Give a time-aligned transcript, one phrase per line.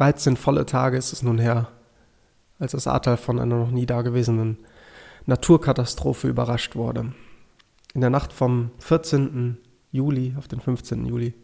[0.00, 1.68] 13 volle Tage ist es nun her,
[2.58, 4.56] als das Ahrtal von einer noch nie dagewesenen
[5.26, 7.12] Naturkatastrophe überrascht wurde.
[7.92, 9.58] In der Nacht vom 14.
[9.92, 11.04] Juli auf den 15.
[11.04, 11.34] Juli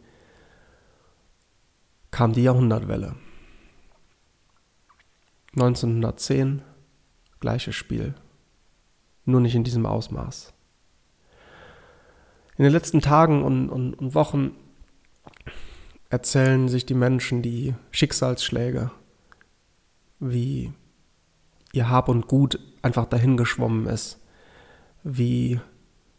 [2.10, 3.16] kam die Jahrhundertwelle.
[5.52, 6.62] 1910,
[7.40, 8.14] gleiches Spiel,
[9.26, 10.54] nur nicht in diesem Ausmaß.
[12.56, 14.56] In den letzten Tagen und, und, und Wochen
[16.08, 18.90] erzählen sich die Menschen die Schicksalsschläge,
[20.20, 20.72] wie
[21.72, 24.20] ihr Hab und Gut einfach dahingeschwommen ist,
[25.02, 25.60] wie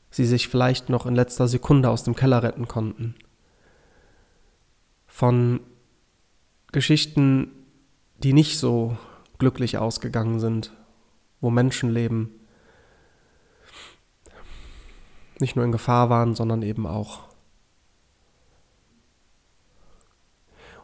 [0.10, 3.16] sie sich vielleicht noch in letzter Sekunde aus dem Keller retten konnten.
[5.08, 5.62] Von
[6.72, 7.52] Geschichten,
[8.18, 8.98] die nicht so
[9.38, 10.74] glücklich ausgegangen sind,
[11.42, 12.32] wo Menschenleben
[15.40, 17.28] nicht nur in Gefahr waren, sondern eben auch.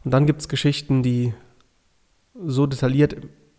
[0.03, 1.33] Und dann gibt es Geschichten, die
[2.33, 3.15] so detailliert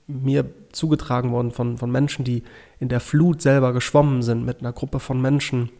[0.06, 2.42] mir zugetragen wurden von, von Menschen, die
[2.78, 5.70] in der Flut selber geschwommen sind mit einer Gruppe von Menschen,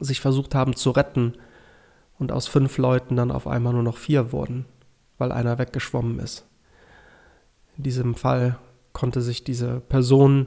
[0.00, 1.34] sich versucht haben zu retten
[2.18, 4.64] und aus fünf Leuten dann auf einmal nur noch vier wurden,
[5.18, 6.44] weil einer weggeschwommen ist.
[7.76, 8.58] In diesem Fall
[8.92, 10.46] konnte sich diese Person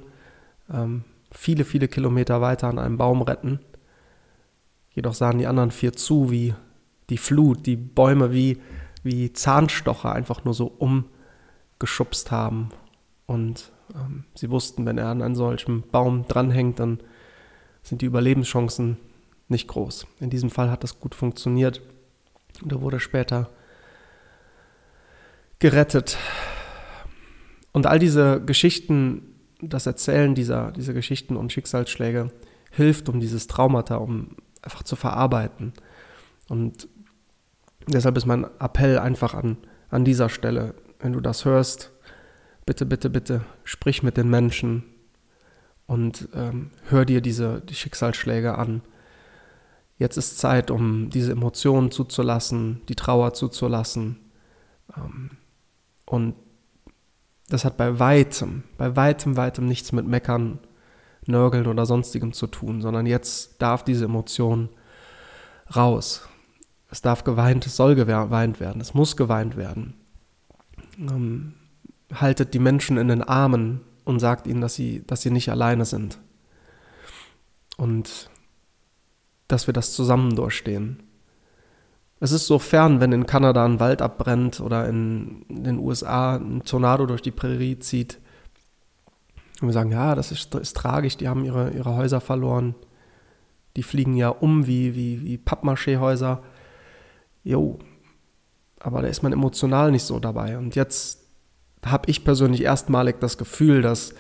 [0.72, 3.59] ähm, viele, viele Kilometer weiter an einem Baum retten.
[4.94, 6.56] Jedoch sahen die anderen vier zu, wie
[7.09, 8.58] die Flut, die Bäume wie,
[9.03, 12.70] wie Zahnstocher einfach nur so umgeschubst haben
[13.26, 17.00] und ähm, sie wussten, wenn er an einem solchen Baum dranhängt, dann
[17.84, 18.98] sind die Überlebenschancen
[19.48, 20.08] nicht groß.
[20.20, 21.81] In diesem Fall hat das gut funktioniert
[22.62, 23.50] und er wurde später
[25.59, 26.17] gerettet.
[27.72, 32.32] Und all diese Geschichten, das Erzählen dieser, dieser Geschichten und Schicksalsschläge
[32.72, 35.73] hilft, um dieses Traumata, um einfach zu verarbeiten.
[36.50, 36.88] Und
[37.93, 39.58] deshalb ist mein Appell einfach an,
[39.89, 41.92] an dieser Stelle, wenn du das hörst,
[42.65, 44.83] bitte, bitte, bitte, sprich mit den Menschen
[45.86, 48.81] und ähm, hör dir diese die Schicksalsschläge an.
[49.97, 54.17] Jetzt ist Zeit, um diese Emotionen zuzulassen, die Trauer zuzulassen.
[54.95, 55.31] Ähm,
[56.05, 56.36] und
[57.49, 60.59] das hat bei weitem, bei weitem, weitem nichts mit Meckern,
[61.26, 64.70] Nörgeln oder sonstigem zu tun, sondern jetzt darf diese Emotion
[65.76, 66.27] raus.
[66.89, 69.93] Es darf geweint, es soll geweint werden, es muss geweint werden.
[70.99, 71.53] Ähm,
[72.14, 75.86] haltet die Menschen in den Armen und sagt ihnen, dass sie, dass sie nicht alleine
[75.86, 76.20] sind.
[77.76, 78.30] Und
[79.47, 81.03] dass wir das zusammen durchstehen.
[82.20, 86.64] Es ist so fern, wenn in Kanada ein Wald abbrennt oder in den USA ein
[86.64, 88.20] Tornado durch die Prärie zieht.
[89.61, 92.76] Und wir sagen, ja, das ist, ist tragisch, die haben ihre, ihre Häuser verloren.
[93.76, 96.42] Die fliegen ja um wie, wie, wie Pappmaché-Häuser.
[97.47, 97.80] Jo,
[98.81, 100.58] aber da ist man emotional nicht so dabei.
[100.58, 101.23] Und jetzt
[101.85, 104.13] habe ich persönlich erstmalig das Gefühl, dass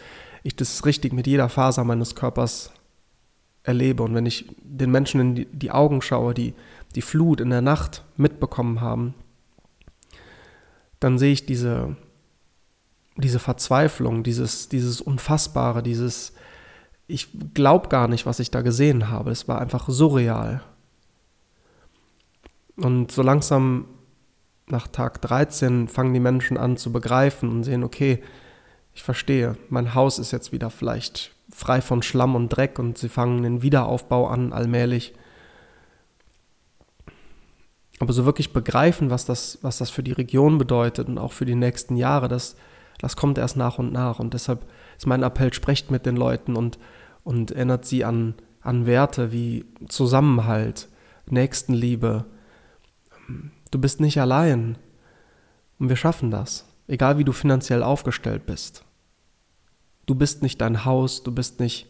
[0.43, 2.71] ich das richtig mit jeder Faser meines Körpers
[3.63, 4.03] erlebe.
[4.03, 6.53] Und wenn ich den Menschen in die, Augen schaue, die
[6.95, 9.13] die Flut in der Nacht mitbekommen haben,
[11.01, 11.97] dann sehe ich diese,
[13.17, 16.31] diese Verzweiflung, dieses, dieses Unfassbare, dieses,
[17.07, 19.31] ich glaube gar nicht, was ich da gesehen habe.
[19.31, 20.63] Es war einfach surreal.
[22.77, 23.85] Und so langsam
[24.67, 28.21] nach Tag 13 fangen die Menschen an zu begreifen und sehen, okay,
[28.93, 33.09] ich verstehe, mein Haus ist jetzt wieder vielleicht frei von Schlamm und Dreck und sie
[33.09, 35.13] fangen den Wiederaufbau an, allmählich.
[37.99, 41.45] Aber so wirklich begreifen, was das, was das für die Region bedeutet und auch für
[41.45, 42.55] die nächsten Jahre, das,
[42.99, 44.19] das kommt erst nach und nach.
[44.19, 44.65] Und deshalb
[44.97, 46.77] ist mein Appell, sprecht mit den Leuten und,
[47.23, 50.89] und erinnert sie an, an Werte wie Zusammenhalt,
[51.27, 52.25] Nächstenliebe,
[53.71, 54.77] Du bist nicht allein.
[55.79, 58.83] Und wir schaffen das, egal wie du finanziell aufgestellt bist.
[60.05, 61.87] Du bist nicht dein Haus, du bist nicht,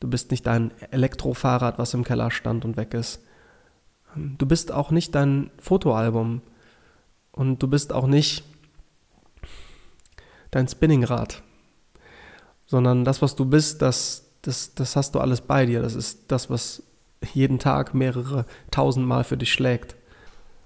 [0.00, 3.22] du bist nicht dein Elektrofahrrad, was im Keller stand und weg ist.
[4.16, 6.42] Du bist auch nicht dein Fotoalbum
[7.30, 8.44] und du bist auch nicht
[10.50, 11.42] dein Spinningrad,
[12.66, 15.80] sondern das, was du bist, das, das, das hast du alles bei dir.
[15.80, 16.82] Das ist das, was
[17.32, 19.94] jeden Tag mehrere tausend Mal für dich schlägt.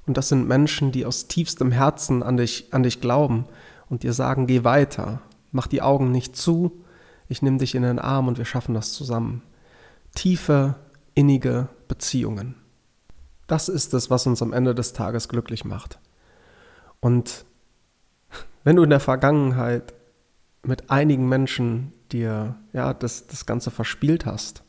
[0.06, 3.46] Und das sind Menschen, die aus tiefstem Herzen an dich, an dich glauben
[3.88, 6.84] und dir sagen, geh weiter, mach die Augen nicht zu,
[7.28, 9.42] ich nehme dich in den Arm und wir schaffen das zusammen.
[10.14, 10.76] Tiefe,
[11.14, 12.54] innige Beziehungen.
[13.46, 15.98] Das ist es, was uns am Ende des Tages glücklich macht.
[17.00, 17.44] Und
[18.62, 19.94] wenn du in der Vergangenheit
[20.62, 24.62] mit einigen Menschen dir ja, das, das Ganze verspielt hast,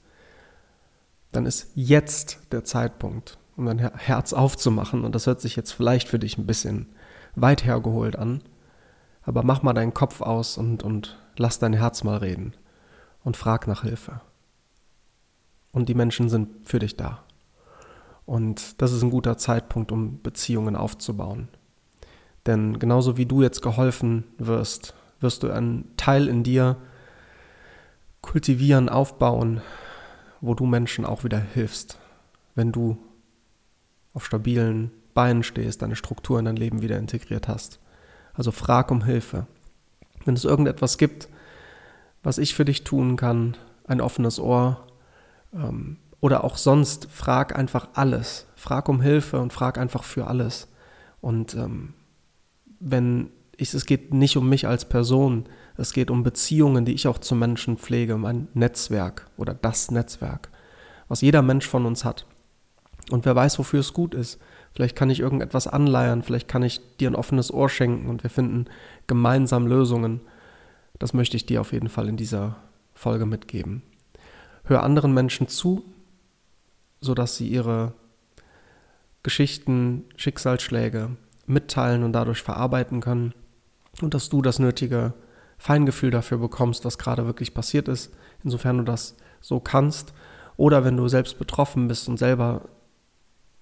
[1.31, 5.04] dann ist jetzt der Zeitpunkt, um dein Herz aufzumachen.
[5.04, 6.88] Und das hört sich jetzt vielleicht für dich ein bisschen
[7.36, 8.42] weit hergeholt an.
[9.24, 12.54] Aber mach mal deinen Kopf aus und, und lass dein Herz mal reden
[13.24, 14.22] und frag nach Hilfe.
[15.72, 17.24] Und die Menschen sind für dich da.
[18.25, 21.48] Und das ist ein guter Zeitpunkt, um Beziehungen aufzubauen.
[22.46, 26.78] Denn genauso wie du jetzt geholfen wirst, wirst du einen Teil in dir
[28.22, 29.62] kultivieren, aufbauen,
[30.42, 32.00] wo du Menschen auch wieder hilfst,
[32.56, 32.98] wenn du
[34.15, 37.79] auf stabilen Beinen stehst, deine Struktur in dein Leben wieder integriert hast.
[38.33, 39.45] Also frag um Hilfe.
[40.25, 41.29] Wenn es irgendetwas gibt,
[42.23, 44.88] was ich für dich tun kann, ein offenes Ohr
[45.53, 48.47] ähm, oder auch sonst, frag einfach alles.
[48.56, 50.68] Frag um Hilfe und frag einfach für alles.
[51.21, 51.94] Und ähm,
[52.79, 55.45] wenn ich, es geht nicht um mich als Person,
[55.77, 60.50] es geht um Beziehungen, die ich auch zu Menschen pflege, mein Netzwerk oder das Netzwerk,
[61.07, 62.25] was jeder Mensch von uns hat.
[63.12, 64.40] Und wer weiß, wofür es gut ist.
[64.74, 68.30] Vielleicht kann ich irgendetwas anleiern, vielleicht kann ich dir ein offenes Ohr schenken und wir
[68.30, 68.66] finden
[69.07, 70.22] gemeinsam Lösungen.
[71.00, 72.57] Das möchte ich dir auf jeden Fall in dieser
[72.94, 73.84] Folge mitgeben.
[74.66, 75.86] Hör anderen Menschen zu,
[77.00, 77.94] sodass sie ihre
[79.24, 81.12] Geschichten, Schicksalsschläge
[81.46, 83.34] mitteilen und dadurch verarbeiten können
[84.02, 85.13] und dass du das nötige
[85.57, 88.13] Feingefühl dafür bekommst, was gerade wirklich passiert ist,
[88.44, 90.13] insofern du das so kannst.
[90.57, 92.62] Oder wenn du selbst betroffen bist und selber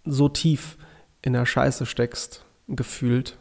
[0.05, 0.77] so tief
[1.21, 3.38] in der Scheiße steckst, gefühlt,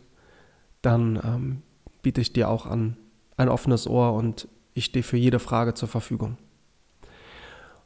[0.82, 1.62] dann ähm,
[2.02, 2.96] biete ich dir auch an
[3.36, 6.38] ein offenes Ohr und ich stehe für jede Frage zur Verfügung.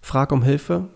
[0.01, 0.89] Frag um Hilfe.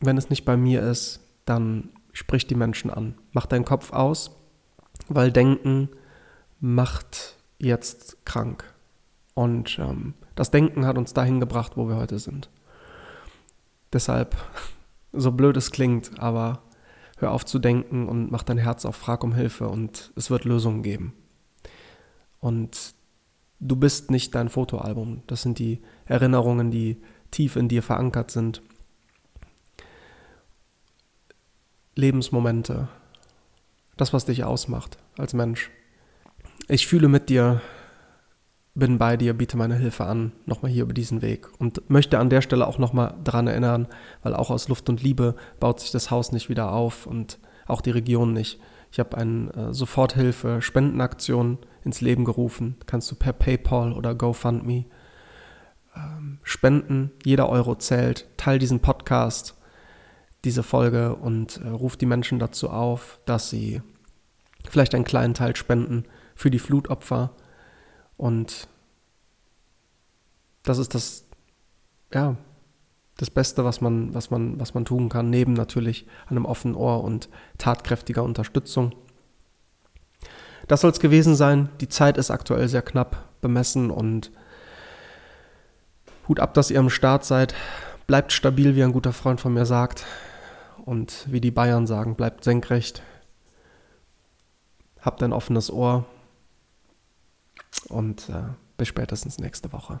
[0.00, 3.14] Wenn es nicht bei mir ist, dann sprich die Menschen an.
[3.32, 4.36] Mach deinen Kopf aus,
[5.08, 5.88] weil Denken
[6.60, 8.64] macht jetzt krank.
[9.34, 12.50] Und ähm, das Denken hat uns dahin gebracht, wo wir heute sind.
[13.92, 14.36] Deshalb,
[15.12, 16.62] so blöd es klingt, aber
[17.16, 20.44] hör auf zu denken und mach dein Herz auf, frag um Hilfe und es wird
[20.44, 21.14] Lösungen geben.
[22.40, 22.94] Und
[23.60, 25.22] du bist nicht dein Fotoalbum.
[25.26, 28.62] Das sind die Erinnerungen, die tief in dir verankert sind.
[31.94, 32.88] Lebensmomente.
[33.96, 35.70] Das, was dich ausmacht als Mensch.
[36.68, 37.62] Ich fühle mit dir,
[38.76, 42.30] bin bei dir, biete meine Hilfe an, nochmal hier über diesen Weg und möchte an
[42.30, 43.88] der Stelle auch nochmal daran erinnern,
[44.22, 47.80] weil auch aus Luft und Liebe baut sich das Haus nicht wieder auf und auch
[47.80, 48.60] die Region nicht.
[48.92, 52.76] Ich habe eine äh, Soforthilfe, Spendenaktion ins Leben gerufen.
[52.86, 54.84] Kannst du per PayPal oder GoFundMe
[55.96, 57.10] ähm, spenden.
[57.24, 58.26] Jeder Euro zählt.
[58.36, 59.54] Teil diesen Podcast,
[60.44, 63.80] diese Folge und äh, ruf die Menschen dazu auf, dass sie
[64.68, 67.32] vielleicht einen kleinen Teil spenden für die Flutopfer.
[68.16, 68.68] Und
[70.62, 71.24] das ist das,
[72.12, 72.36] ja,
[73.16, 77.02] das Beste, was man, was man, was man tun kann, neben natürlich einem offenen Ohr
[77.02, 77.28] und
[77.58, 78.94] tatkräftiger Unterstützung.
[80.68, 81.68] Das soll es gewesen sein.
[81.80, 84.32] Die Zeit ist aktuell sehr knapp bemessen und
[86.28, 87.54] Hut ab, dass ihr am Start seid.
[88.06, 90.04] Bleibt stabil, wie ein guter Freund von mir sagt.
[90.84, 93.02] Und wie die Bayern sagen, bleibt senkrecht.
[95.00, 96.04] Habt ein offenes Ohr
[97.88, 98.42] und äh,
[98.76, 100.00] bis spätestens nächste Woche.